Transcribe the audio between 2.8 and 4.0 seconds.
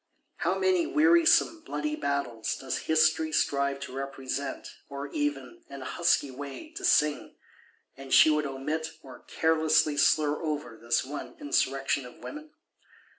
History strive to